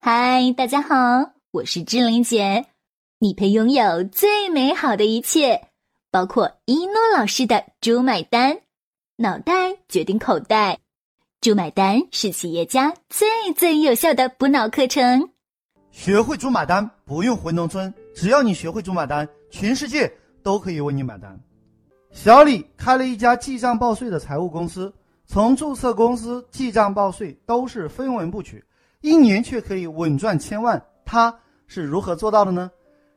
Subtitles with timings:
[0.00, 2.66] 嗨，大家好，我是志玲姐。
[3.18, 5.68] 你配拥有最美好的一切，
[6.12, 8.60] 包括一诺老师的“猪买单”，
[9.18, 10.78] 脑袋决定口袋
[11.42, 15.30] ，“猪买单”是企业家最最有效的补脑课程。
[15.90, 20.10] 学会“猪买单”，不用回农村，只要你学会“猪买单”，全世界
[20.44, 21.38] 都可以为你买单。
[22.12, 24.94] 小李开了一家记账报税的财务公司，
[25.26, 28.64] 从注册公司、记账报税都是分文不取。
[29.00, 31.32] 一年却可以稳赚千万，他
[31.66, 32.70] 是如何做到的呢？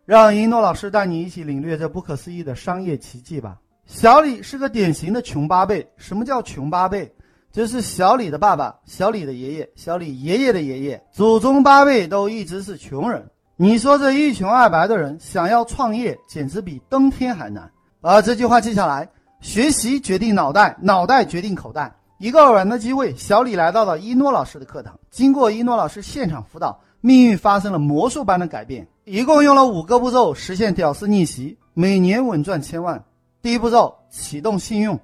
[0.05, 3.57] 让一诺老师带你一起领略这不可思议的商业奇迹吧。
[3.85, 5.89] 小李是个典型的穷八辈。
[5.97, 7.11] 什么叫穷八辈？
[7.51, 13.29] 就是小李的爸爸、小李的爷爷、小李爷爷的爷爷，祖宗八辈都一直是穷人。
[13.57, 17.69] 你说这一穷二白的人想要创业，简直比登天还难。
[17.99, 19.09] 把这句话记下来：
[19.39, 21.93] 学习决定脑袋，脑袋决定口袋。
[22.21, 24.93] 一个偶然的机会，小李来到了一诺老师的课堂。
[25.09, 28.87] 经过一诺老师现场辅导，命运发生了魔术般的改变。
[29.05, 33.03] 一共用了五个步骤实现屌丝逆袭，每年稳赚千万。
[33.41, 34.99] 第一步骤：启动信用。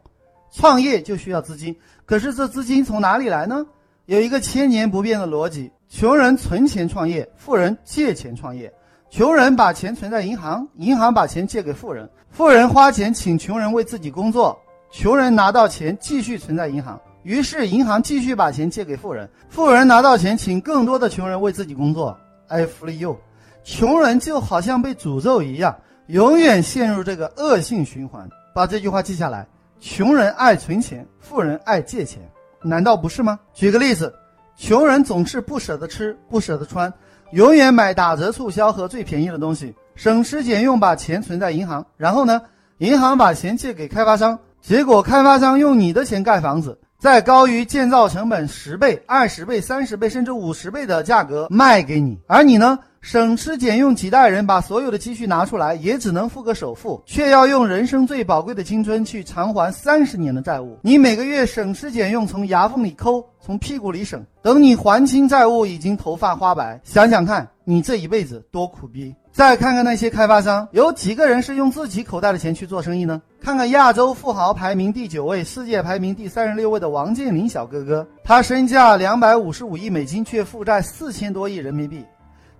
[0.52, 1.75] 创业就需要资金，
[2.06, 3.66] 可是这资金从哪里来呢？
[4.06, 8.72] 有一个千年不变的逻辑：穷人存钱创业，富人借钱创业。
[9.09, 14.56] 穷人把钱存在银行，银行把钱借给富人，富人花钱请穷人为自己工作，
[14.91, 17.02] 穷人拿到钱继续存在银行。
[17.28, 22.17] 于是，银行继续把钱借给富人，富人拿到钱，请更多的穷人为自己工作。
[22.47, 23.17] I free you，
[23.66, 25.75] 穷人就好像被诅咒一样，
[26.06, 28.30] 永远陷入这个恶性循环。
[28.56, 29.45] 把这句话记下来：
[29.78, 32.22] 穷人爱存钱，富人爱借钱，
[32.64, 33.38] 难道不是吗？
[33.53, 34.14] 举个例子，
[34.56, 36.91] 穷人总是不舍得吃，不舍得穿，
[37.34, 42.41] 永远买打折促销和最便宜的东西，省吃俭用把钱存在银行，然后呢，
[42.78, 46.80] 银行把钱借给开发商，结果开发商用你的钱盖房子。
[47.00, 60.80] 在高于建造成本十倍、二十倍、三十倍甚至五十倍的价格卖给你，而你呢，省吃俭用几代人把所有的积蓄拿出来，也只能付个首付，却要用人生最宝贵的青春去偿还三十年的债务。
[60.81, 66.81] 你每个月省吃俭用，从牙缝里抠，从屁股里省，等你还清债务，已经头发花白。
[66.84, 69.13] 想想看，你这一辈子多苦逼！
[69.38, 73.22] 再看看那些开发商，有几个人是用自己口袋的钱去做生意呢？
[73.40, 82.03] 看看亚洲富豪排名第九位、世界排名第三十六位的王健林小哥哥，他身价两百五十五亿美金，却负债四千多亿人民币，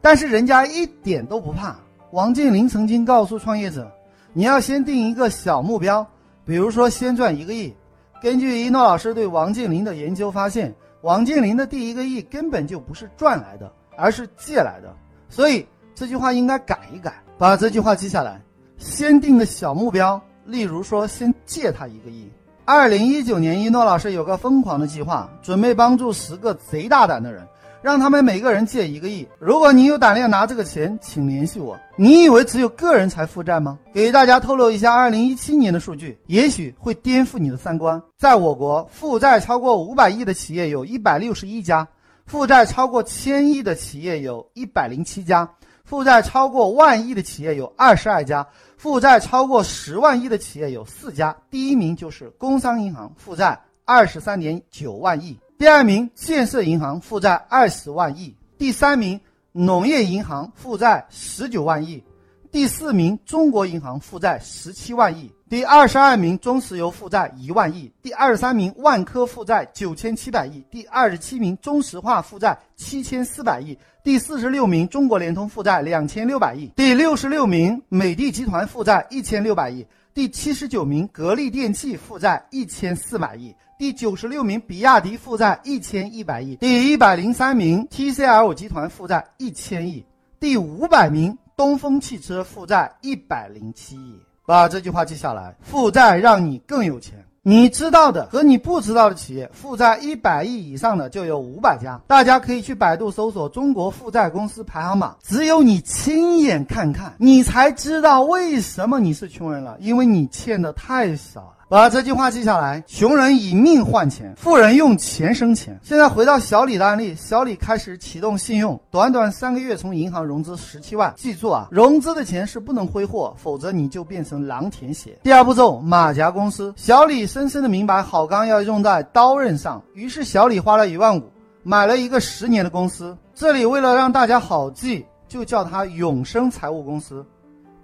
[0.02, 1.76] 但是人家一点都不怕。
[2.12, 3.92] 王健林曾经告诉创业者
[4.32, 6.06] ：“你要先定一个小目标，
[6.46, 7.74] 比如说先赚一个亿。”
[8.22, 10.72] 根据一诺老师对王健林的研究发现，
[11.02, 14.96] 王健林的第一个亿根本就不是赚来的，而是借来的，
[15.28, 15.66] 所以。
[15.98, 18.40] 这句话应该改一改，把这句话记下来。
[18.78, 22.32] 先定个小目标，例如说，先借他一个亿。
[22.66, 27.44] 二零一九年，一诺老师有个疯狂的计划，准备帮助十个贼大胆的人，
[27.82, 29.28] 让他们每个人借一个亿。
[29.40, 31.76] 如果你有胆量拿这个钱，请联系我。
[31.96, 33.80] 你以为只有个人才负债吗？
[33.92, 38.00] 给大家透露一下，二零一七年的数据，也许会颠覆你的三观。
[38.20, 41.88] 在我国，负债超过五百亿的企业有一百六十一家，
[42.28, 45.50] 负债超过千亿的企业有一百零七家。
[45.88, 51.34] 负债超过万亿的企业有二十二家，负债超过十万亿的企业有四家。
[51.50, 59.18] 第一名就是工商银行，负债二十三点九万亿；第二名建设银行，负债二十万亿；第三名
[59.54, 62.04] 农业银行，负债十九万亿；
[62.52, 65.32] 第四名中国银行，负债十七万亿。
[65.50, 90.06] 第二十二名中石油负债一万亿，第二十三名万科负债九千七百亿，第二十七名中石化负债七千四百亿，第四十六名中国联通负债两千六百亿，第六十六名美的集团负债一千六百亿，第七十九名格力电器负债一千四百亿，第九十六名比亚迪负债一千一百亿，第一百零三名 TCL 集团负债一千亿，
[90.42, 94.27] 第五百名东风汽车负债一百零七亿。
[94.48, 97.22] 把这句话记下来：负债让你更有钱。
[97.42, 102.00] 你知道的和你不知道的企业，负债一百亿以上的就有五百家。
[102.08, 105.18] 大家可以去百度搜索中国负债公司排行榜。
[105.22, 111.54] 只有你亲眼看看，你才知道为什么你是穷人了，因为你欠的太少。
[111.70, 115.78] 把这句话记下来：穷人以命换钱，富人用钱生钱。
[115.84, 121.14] 现在回到小李的案例，小李开始启动信用，短短三个月从银行融资十七万。
[121.18, 125.20] 记住啊，融资的钱是不能挥霍，否则你就变成狼舔血。
[125.24, 126.74] 第二步骤，马甲公司。
[126.78, 131.30] 小李深深的明白好钢要用在刀刃上，于是小李花了一万五
[131.64, 133.18] 买了一个十年的公司。
[133.36, 137.26] 这里为了让大家好记，就叫它永生财务公司。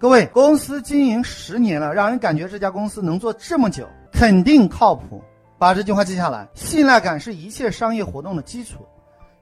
[0.03, 5.23] 各位，公司经营十年了，让人感觉这家公司能做这么久，肯定靠谱。
[5.57, 8.85] 把这句话记下来：信赖感是一切商业活动的基础。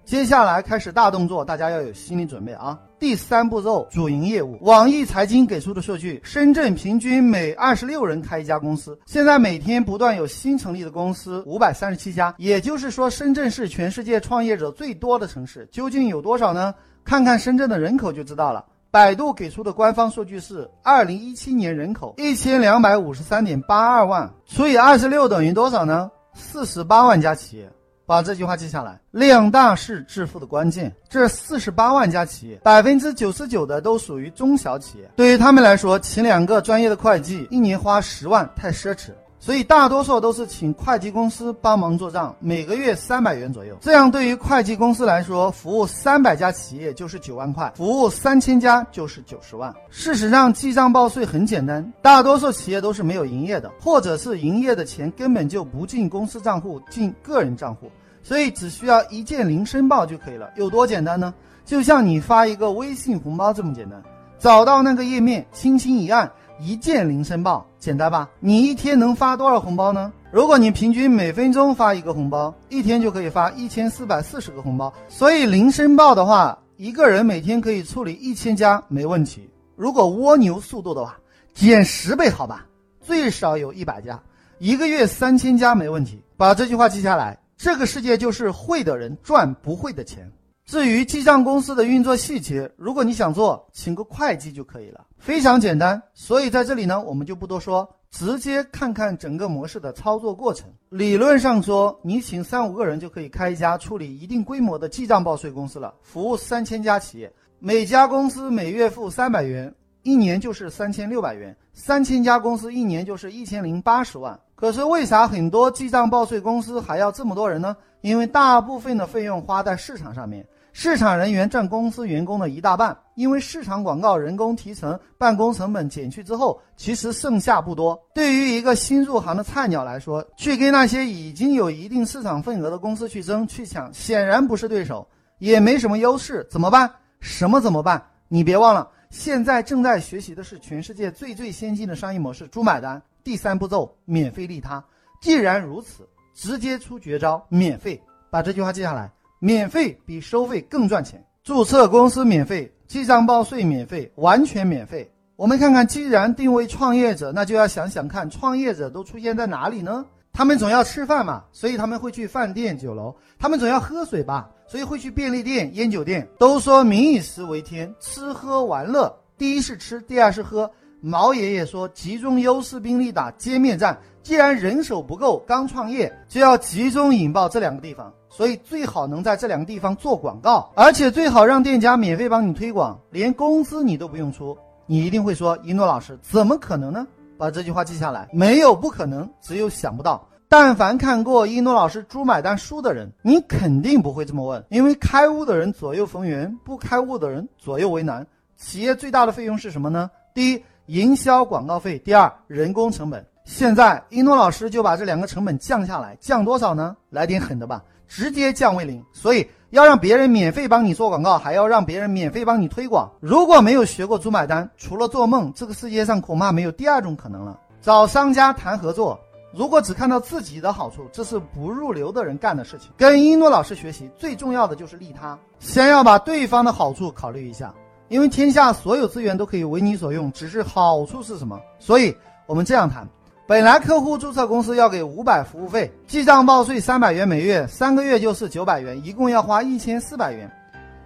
[0.05, 2.79] 接下来开始大动作，大家要有心理准备啊！
[2.99, 4.55] 第三步骤，主营业务。
[4.61, 8.95] 网易财经给出的数据，深圳平均每二十六人开一家公司。
[9.07, 12.31] 现在每天不断有新成立的公司，五百三十七家。
[12.37, 15.67] 也就是说，深圳是全世界创业者最多的城市。
[15.71, 16.71] 究竟有多少呢？
[17.03, 18.63] 看看深圳的人口就知道了。
[18.91, 26.11] 百度给出的官方数据是，二零一七年人口一千两百五十三点八二万，除以二十六等于多少呢？
[26.33, 27.71] 四十八万家企业。
[28.05, 30.93] 把这句话记下来，量大是致富的关键。
[31.07, 35.09] 这四十八万家企业，百分之九十九的都属于中小企业。
[35.15, 39.11] 对于他们来说，请两个专业的会计，一年花十万太奢侈。
[39.43, 43.75] 所以大多数都是请会计公司帮忙做账，每个月三百元左右。
[43.81, 49.73] 这样对于会计公司来说，服务三百家企业就是九万块，服务三千家就是九十万。
[49.89, 57.89] 事实上，记账报税很简单，大多数企业都是没有营业的，或者是营业的钱根本就不进公司账户，进个人账户，
[58.21, 60.51] 所以只需要一键零申报就可以了。
[60.55, 61.33] 有多简单呢？
[61.65, 63.99] 就像你发一个微信红包这么简单，
[64.37, 66.31] 找到那个页面，轻轻一按。
[66.63, 68.29] 一键零申报，简单吧？
[68.39, 70.13] 你一天能发多少红包呢？
[70.31, 74.93] 如果你平均每分钟发一个红包，一天就可以发一千四百四十个红包。
[75.09, 79.49] 所以零申报的话，一个人每天可以处理一千家没问题。
[79.75, 81.17] 如果蜗牛速度的话，
[81.55, 82.67] 减十倍好吧？
[83.01, 84.21] 最少有一百家，
[84.59, 86.21] 一个月三千家没问题。
[86.37, 87.39] 把这句话记下来。
[87.57, 90.31] 这个世界就是会的人赚不会的钱。
[90.71, 96.01] 至于记账公司的运作细节，如果你想做，请个会计就可以了，非常简单。
[96.13, 100.69] 所以在这里呢，我们就不多说，直接看看整个模式的操作过程。
[100.87, 107.29] 理论上说，你请三五个人就可以开一家处理一定规模的记账报税公司了，服务三千家企业，
[107.59, 114.39] 每家公司每月付三百元，一年就是三千六百元，三千家公司一年就是一千零八十万。
[114.55, 117.75] 可是为啥很多记账报税公司还要这么多人呢？
[117.99, 120.47] 因为大部分的费用花在市场上面。
[120.73, 128.01] 市场人员占公司员工的一大半，因为市场广告、人工提成、办公成本减去之后，其实剩下不多。
[128.13, 135.05] 对于一个新入行的菜鸟来说，去跟那些已经有一定市场份额的公司去争、去抢，显然不是对手，
[135.39, 136.47] 也没什么优势。
[136.49, 136.89] 怎么办？
[137.19, 138.01] 什么怎么办？
[138.29, 143.01] 你别忘了，现在正在学习的是全世界最最先进的商业模式——猪买单。
[143.23, 144.83] 第三步骤，免费利他。
[145.21, 148.01] 既然如此，直接出绝招，免费。
[148.31, 149.11] 把这句话记下来。
[149.43, 155.11] 免费比收费更赚钱，注册公司免费，记账报税免费，完全免费。
[155.35, 160.05] 我们看看，既然定位创业者，那就要想想看，创业者都出现在哪里呢？
[160.31, 166.27] 他们总要吃饭嘛，所以他们会去饭店、酒楼；他们总要喝水吧，所以会去便利店、烟酒店。
[166.37, 170.69] 都说民以食为天，吃喝玩乐，第一是吃，第二是喝。
[171.01, 173.97] 毛爷爷说，集中优势兵力打歼灭战。
[174.21, 178.13] 既然人手不够，刚创业就要集中引爆这两个地方。
[178.31, 184.57] 所以最好能在这两个地方做广告，而且最好让店家免费帮你推广，连工资你都不用出。
[184.85, 187.05] 你一定会说，一诺老师怎么可能呢？
[187.37, 190.25] 把这句话记下来，没有不可能，只有想不到。
[190.47, 198.25] 但凡看过一诺老师猪买单书的人，你肯定不会这么问，因为开悟的人左右逢源，不开悟的人左右为难。
[198.55, 200.09] 企业最大的费用是什么呢？
[200.33, 203.25] 第一，营销广告费；第二，人工成本。
[203.43, 206.95] 现在一诺老师就把这两个成本降下来，降多少呢？
[207.09, 207.83] 来点狠的吧。
[208.11, 213.09] 直接降为零，所以要让别人免费帮你做广告，还要让别人免费帮你推广。
[213.21, 217.57] 如果没有学过猪买单，除了做梦，这个世界上恐怕没有第二种可能了。
[217.81, 219.17] 找商家谈合作，
[219.53, 222.91] 如果只看到自己的好处，这是不入流的人干的事情。
[222.97, 227.73] 跟一诺老师学习，最重要的就是利他，先要把对方的好处考虑一下，
[228.09, 231.57] 因为天下所有资源都可以为你所用，只是好处是什么？
[231.79, 232.13] 所以
[232.45, 233.07] 我们这样谈。
[233.47, 240.49] 本来客户注册公司要给五百服务费，记账报税三百元每月，三个月就是九百元，一共要花一千四百元。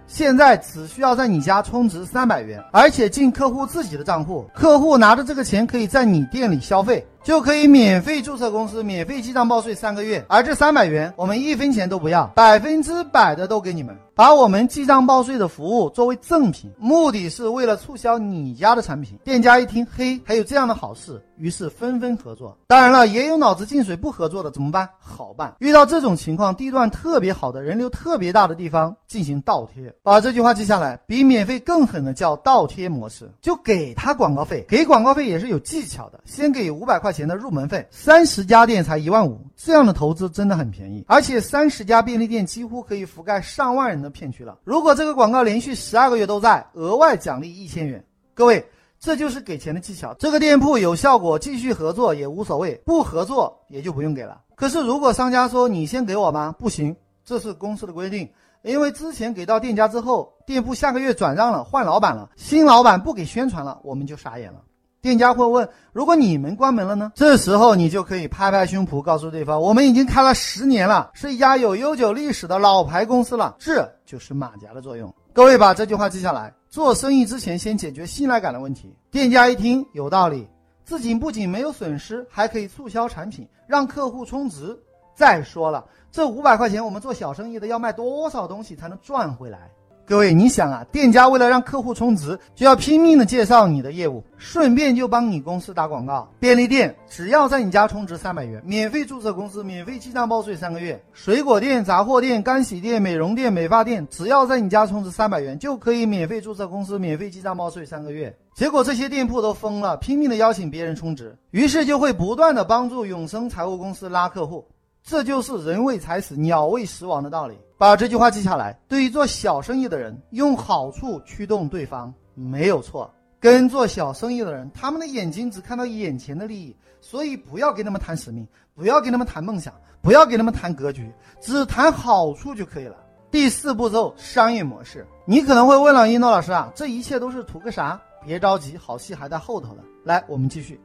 [0.06, 7.04] 现在只需要在你家充值三百元，而且进客户自己的账户，客户拿着这个钱可以在你店里消费。
[7.26, 19.18] 就可以免费注册公司，免费记账报税三个月，而这三百元我们一分钱都不要，百分之百的都给你们，把我们记账报税的服务作为赠品，目的是为了促销你家的产品。
[19.24, 22.56] 店家一听，嘿，还有这样的好事，于是纷纷合作。
[22.68, 24.88] 当然了，也有脑子进水不合作的，怎么办？
[25.00, 37.26] 好办，遇到这种情况，地段特别好的人流特别大的地方进行倒贴，把这句话记下来，比免费更狠的叫倒贴模式，就给他广告费，给广告费也是有技巧的，先给五百块钱钱。
[37.26, 44.58] 的入门费，三十家店才一万五，这样的投资真的很便宜，而且三十家便利店几乎可以覆盖上万人的片区了。
[44.62, 48.04] 如果这个广告连续十二个月都在，额外奖励一千元。
[48.32, 48.64] 各位，
[49.00, 50.14] 这就是给钱的技巧。
[50.18, 54.40] 这个店铺有效果，继续合作也无所谓，不合作也就不用给了。
[54.54, 56.54] 可是如果商家说你先给我吗？
[56.58, 56.94] 不行，
[57.24, 58.28] 这是公司的规定。
[58.62, 64.60] 因为之前给到店家之后，店铺下个月转让了，换老板了，新老板不给宣传了，我们就傻眼了。
[65.06, 67.12] 店家会问：如果你们关门了呢？
[67.14, 73.54] 这时候你就可以拍拍胸脯，告诉对方：我们已经开了十年了，是一家有悠久历史的老牌公司了。
[73.56, 75.14] 这就是马甲的作用。
[75.32, 78.92] 各位把这句话记下来：做生意之前先解决信赖感的问题。
[79.12, 80.48] 店家一听有道理，
[80.84, 84.76] 自己不仅没有损失，还可以促销产品，让客户充值。
[85.14, 85.84] 再说了。
[86.10, 89.70] 这五百块钱，我们做小生意的要卖多少东西才能赚回来？
[90.08, 96.30] 各位，你想啊，店家为了让客户充值，就要拼命的介绍你的业务，顺便就帮你公司打广告。
[96.38, 101.02] 便利店只要在你家充值三百元，免费注册公司，免费记账报税三个月。
[101.12, 108.32] 水果店、杂货店、干洗店、美容店、美发店，只要在你家充值三百元，就可以免费注册公司，免费记账报税三个月。
[108.54, 114.64] 结果这些店铺都疯了，拼命的邀请别人充值，于是就会不断的帮助永生财务公司拉客户。
[115.02, 117.56] 这就是人为财死，鸟为食亡的道理。
[117.78, 118.78] 把这句话记下来。
[118.88, 123.10] 对于做小生意的人，用好处驱动对方没有错。
[123.38, 132.96] 跟做小生意的人，他们的眼睛只看到眼前的利益，所以不要跟他们谈使命，不要跟他们谈梦想，不要跟他们谈格局，只谈好处就可以了。
[133.30, 135.06] 第四步骤，商业模式。
[135.26, 138.00] 你可能会问了，一诺老师啊，这一切都是图个啥？
[138.24, 139.82] 别着急，好戏还在后头呢。
[140.02, 140.80] 来，我们继续。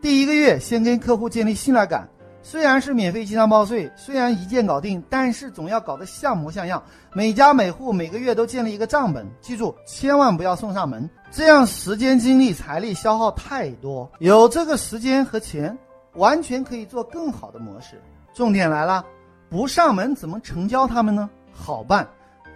[0.00, 2.08] 第一个月，先跟客户建立信赖感。
[2.40, 6.82] 虽然是免费记账报税，虽然一键搞定，但是总要搞得像模像样。
[7.12, 14.10] 每家每户每个月都建立一个账本，记住千万不要送上门，这样时间、精力、财力消耗太多。
[14.20, 15.76] 有这个时间和钱，
[16.14, 18.00] 完全可以做更好的模式。
[18.32, 19.04] 重点来了，
[19.50, 21.28] 不上门怎么成交他们呢？
[21.52, 22.08] 好办，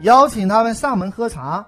[0.02, 1.66] 邀请他们上门喝茶。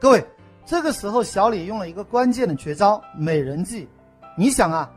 [0.00, 0.26] 各位，
[0.64, 3.88] 这个时候小李用了一个关键的绝招——美人计。
[4.36, 4.90] 你想啊。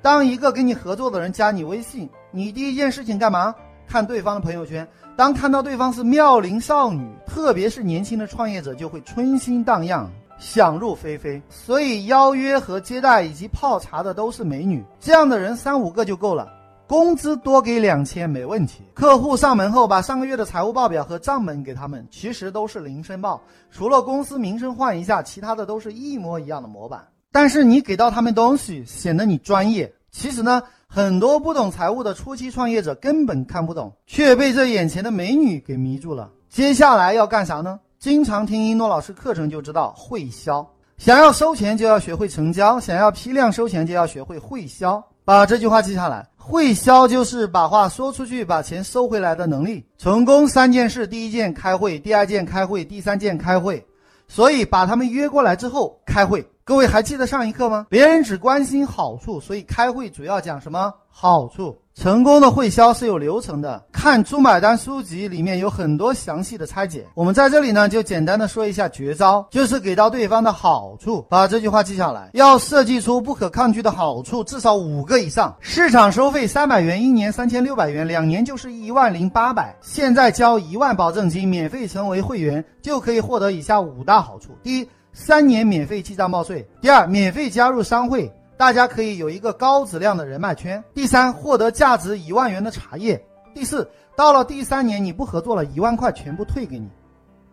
[0.00, 3.54] 当一个跟你合作的人加你微信，你第一件事情干嘛？
[3.86, 4.86] 看对方的朋友圈。
[5.16, 11.42] 当看到对方是妙龄少女，特别是年轻的创业者，就会春心荡漾，想入非非。
[11.48, 16.46] 所以邀约和接待以及泡茶的都是美女，这样的人三五个就够了。
[16.86, 18.82] 工资多给两千没问题。
[18.94, 27.04] 客户上门后，把上个月的财务报表和账本给他们，其实都是零申报，除了公司名称换一下，其他的都是一模一样的模板。
[27.30, 29.92] 但是你给到他们东西，显得你专业。
[30.10, 36.30] 其实呢，很多不懂财务的初期创业者根本看不懂，却被这眼前的美女给迷住了。
[36.48, 37.78] 接下来要干啥呢？
[37.98, 40.66] 经常听一诺老师课程就知道，会销。
[40.96, 45.04] 想要收钱就要学会成交，想要批量收钱就要学会会销。
[45.24, 49.84] 把这句话记下来，会销就是把话说出去，把钱收回来的能力。
[49.98, 53.84] 成功三件事：第一件开会，第二件开会，第三件开会。
[54.26, 56.46] 所以把他们约过来之后开会。
[56.68, 57.86] 各位还记得上一课吗？
[57.88, 61.74] 别人只关心好处，所以开会主要讲什么好处？
[61.94, 67.06] 成功的会销是有流程的，看猪买单书籍里面有很多详细的拆解。
[67.14, 71.24] 我们在这里呢，就简单的说一下绝招，就是给到对方的好处。
[71.30, 75.56] 把这句话记下来，要设计出不可抗拒的好处，至少五个以上。
[75.60, 79.74] 市场收费三百元，一年三千六百元，两年就是一万零八百。
[79.80, 84.86] 现在交一万保证金，免费成为会员，就可以获得以下五大好处：第一。
[85.20, 86.64] 三年免费记账报税。
[86.80, 90.82] 第二，免费加入商会，大家可以有一个高质量的人脉圈。
[90.94, 93.20] 第三，获得价值一万元的茶叶。
[93.52, 96.88] 第四，到了第三年你不合作了，一万块全部退给你。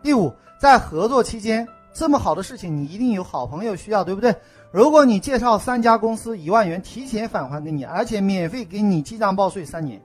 [0.00, 4.32] 第五，在合作期间，这么好的事情你一定有好朋友需要，对不对？
[4.70, 10.00] 如果你介绍三家公司一万元提前返还给你，而且免费给你记账报税三年，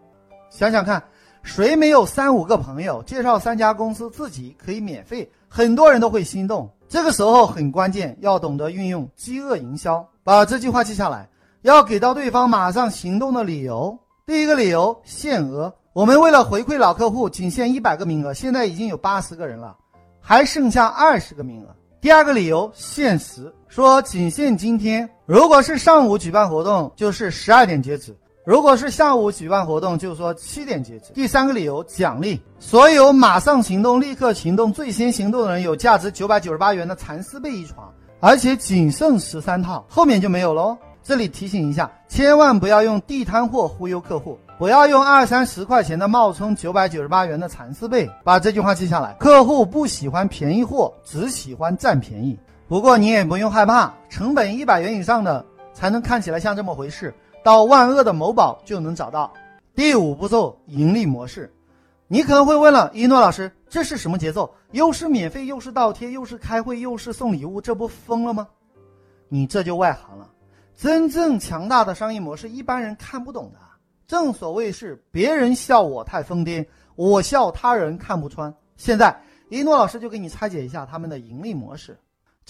[0.49, 1.01] 想想看，
[1.43, 5.31] 谁没有三五个朋友介绍三家公司自己可以免费？
[5.47, 6.67] 很多人都会心动。
[6.91, 11.29] 这个时候很关键，要懂得运用饥饿营销，把这句话记下来，
[11.61, 13.97] 要给到对方马上行动的理由。
[14.25, 19.73] 第一个理由，限额，我们为了回馈老客户，仅限一百个名额，现在已经有八十个人了，
[20.19, 21.73] 还剩下二十个名额。
[22.01, 28.13] 第二个理由，限时，说仅限今天，如果是上午举办活动，就是十二点截止。
[28.43, 31.13] 如果是下午举办活动，就说七点截止。
[31.13, 40.75] 第三个理由，奖励所有马上行动、立刻行动、最先行动的人，有价值九百九十八元的蚕丝被一床，而且仅剩十三套，后面就没有喽。
[41.03, 48.09] 这里提醒一下，千万不要用地摊货忽悠客户，不要用二三十块钱的冒充九百九十八元的蚕丝被。
[48.23, 52.35] 把这句话记下来，客户不喜欢便宜货，只喜欢占便宜。
[52.67, 55.45] 不过你也不用害怕，成本一百元以上的
[55.75, 57.13] 才能看起来像这么回事。
[57.43, 59.31] 到万恶的某宝就能找到。
[59.73, 61.51] 第五步骤盈利模式，
[62.07, 64.53] 你可能会问了，一诺老师，这是什么节奏？
[64.71, 68.47] 又是免费，又是倒贴，又是开会，又是送礼物，这不疯了吗？
[69.29, 70.29] 你这就外行了。
[70.75, 73.59] 真正强大的商业模式，一般人看不懂的。
[74.07, 78.53] 正所谓是别人笑我太疯癫，我笑他人看不穿。
[78.75, 79.15] 现在
[79.49, 81.97] 一诺老师就给你拆解一下他们的盈利模式。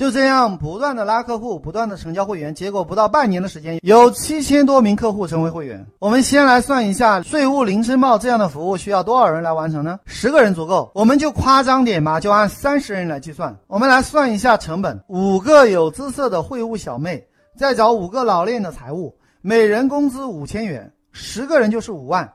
[0.01, 5.85] 就这样不断的拉客户，不断的成交会员，结果不到半年的时间，有七千多名客户成为会员。
[5.99, 9.99] 我们先来算一下，税务零申报这样的服务需要多少人来完成呢？
[10.07, 13.55] 十个人足够，我们就夸张点嘛，就按三十人来计算。
[13.67, 17.23] 我们来算一下成本：五个有姿色的会务小妹，
[17.55, 22.27] 再找五个老练的财务，每人工资五千元，十个人就是五万，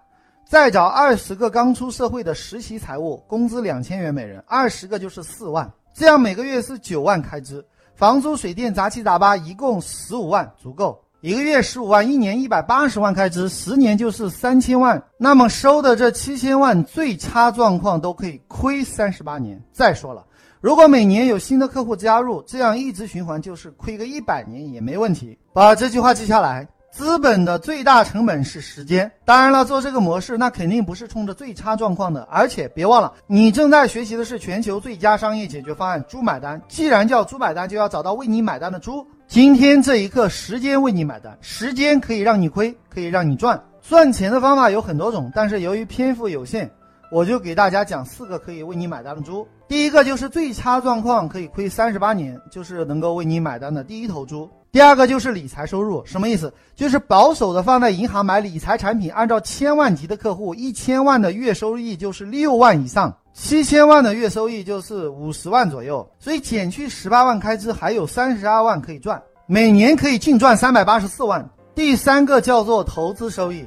[0.48, 5.68] 再找二十个刚出社会的实习财务，工资两千元每人，二十个就是四万。
[5.96, 15.02] 这样每个月是九万开支，房租、水电、杂七杂八，一共十五万，足够一个月十五万，一年一百八十万开支，十年就是三千万。
[15.16, 19.58] 那么收的这七千万，最差状况都可以亏三十八年。
[19.72, 20.22] 再说了，
[20.60, 25.38] 如果每年有新的客户加入，这样一直循环，就是亏个一百年也没问题。
[25.54, 26.68] 把这句话记下来。
[26.96, 29.12] 资本的最大成本是时间。
[29.26, 32.26] 当然了，做这个模式，那肯定不是冲着最差状况的。
[32.30, 36.58] 而且别忘了，你正在学习的是全球最佳商业解决方案——猪买单。
[36.68, 39.06] 既然叫猪买单，就要找到为你买单的猪。
[39.28, 41.36] 今天这一刻，时间为你买单。
[41.42, 43.62] 时间可以让你亏，可以让你赚。
[43.86, 46.70] 赚钱的方法有很多种，但是由于篇幅有限，
[47.10, 49.46] 我就给大家讲四个可以为你买单的猪。
[49.68, 54.48] 第一个就是最差状况可以亏三十八年，就是能够为你买单的第一头猪。
[54.72, 56.52] 第二个就是理财收入，什么意思？
[56.74, 71.48] 就是保守的放在银行买理财产品，按照千万级的客户，一千万的月收益就是六万以上，七千万的月收益就是五十万左右，所以减去十八万开支，还有三十二万可以赚，每年可以净赚三百八十四万。
[71.74, 73.66] 第三个叫做投资收益，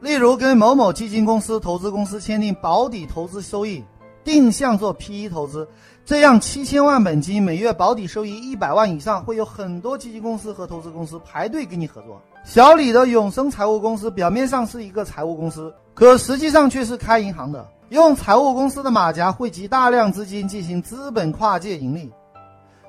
[0.00, 3.82] 例如跟某某基金公司、投资公司签订保底投资收益，
[4.22, 5.68] 定向做 PE 投资。
[6.04, 12.22] 这样七千万本金，每月保底收益一百万以上，会有很多基金公司和投资公司排队跟你合作。
[12.44, 22.10] 小李的永生财务公司表面上是一个财务公司，可实际上却是开银行的，用财务公司的马甲汇集大量资金进行资本跨界盈利。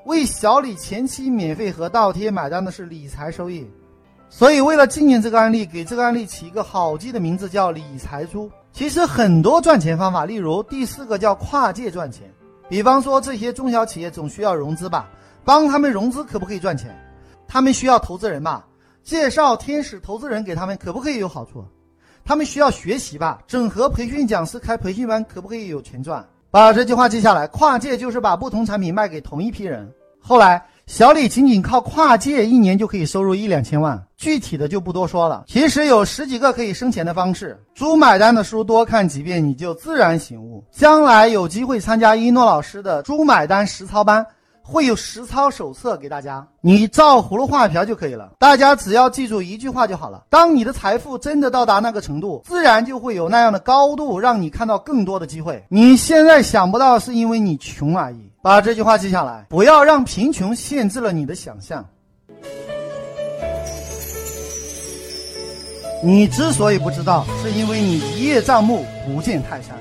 [0.05, 3.67] 为小李前期免费和倒贴买单的是理财收益，
[4.31, 8.49] 所以为了纪念这个案例，给这个案例起一个好记的名字叫理财猪。
[8.71, 12.31] 其实很多赚钱方法，例如第四个叫跨界赚钱。
[12.69, 15.09] 比方说，这些中小企业总需要融资吧？
[15.43, 16.95] 帮他们融资可不可以赚钱？
[17.47, 18.65] 他们需要投资人吧？
[19.03, 21.65] 介绍天使投资人给他们可不可以有好处？
[22.23, 23.39] 他们需要学习吧？
[23.47, 26.23] 整合培训讲师开培训班可不可以有钱赚？
[26.51, 29.91] 把这句话记下来，跨界就是把不同产品卖给同一批人。
[30.21, 30.63] 后来。
[30.89, 35.43] 小李仅仅靠跨界，一年就可以收入一两千万，具体的就不多说了。
[35.45, 37.63] 其实有十几个可以生钱的方式。
[37.75, 40.65] 猪买单的书多看几遍，你就自然醒悟。
[40.71, 44.25] 将来有机会参加一诺老师的猪买单实操班。
[44.63, 48.31] 会有实操手册给大家，你照葫芦画瓢就可以了。
[48.37, 55.63] 大家只要记住一句话就好了：当你的财富真的到达那个程度，自然就会有那样的高度，让你看到更多的机会。
[55.69, 58.28] 你现在想不到，是因为你穷而已。
[58.41, 61.85] 把这句话记下来，不要让贫穷限制了你的想象。
[66.01, 69.75] 你之所以不知道，是因为你一叶障目，不见泰山。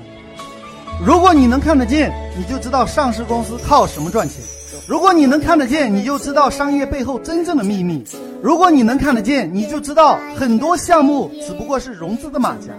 [1.01, 4.43] 如果你能看得见，你就知道上市公司靠什么赚钱。
[4.85, 8.03] 如果你能看得见，你就知道商业背后真正的秘密；
[8.41, 12.73] 如果你能看得见，你就知道很多项目只不过是融资的马甲；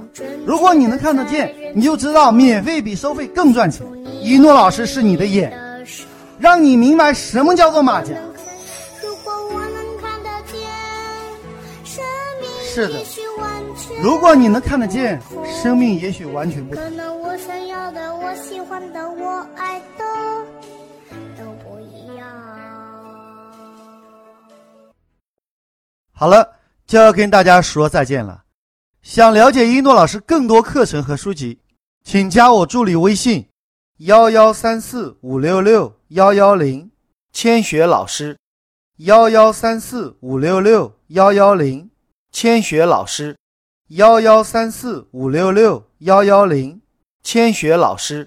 [0.45, 3.87] 如果你能看得见，你就知道免费比收费更赚钱。
[4.23, 5.51] 一诺老师是你的眼，
[6.41, 8.15] 让你明白什么叫做马甲。
[12.63, 13.05] 是的，
[14.03, 15.21] 如果你能看得见，
[15.63, 16.83] 生命也许完全不同。
[26.13, 26.53] 好了，
[26.87, 28.45] 就要跟大家说再见了。
[29.03, 31.59] 想了解一诺老师更多课程和书籍，
[32.05, 33.49] 请加我助理微信：
[33.99, 36.91] 幺幺三四五六六幺幺零，
[37.33, 38.35] 千雪老师；
[38.97, 41.89] 幺幺三四五六六幺幺零，
[42.33, 43.37] 千雪老师；
[43.91, 46.81] 幺幺三四五六六幺幺零，
[47.23, 48.27] 千雪老师。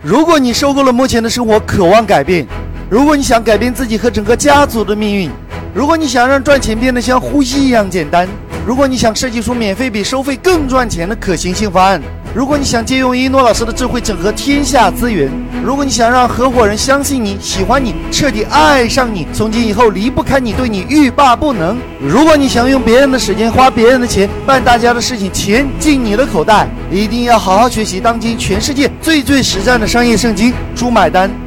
[0.00, 2.46] 如果你受够了目前的生活，渴望改变；
[2.90, 5.30] 如果你想改变自己和整个家族的命运。
[5.74, 8.26] 如果你想让赚钱变得像呼吸一样简单，
[8.66, 12.00] 如果你想设计出免费比收费更赚钱的可行性方案，
[12.34, 15.30] 如果你想借用一诺老师的智慧整合天下资源，
[15.64, 31.30] 如果你想让合伙人相信你、喜欢你、彻底爱上你，从今以后离不开你，对你欲罢不能，如果你想用别人的时间花别人的钱办大家的事情，钱进你的口袋，一定要好好学习当今全世界最最实战的商业圣经《猪买单》。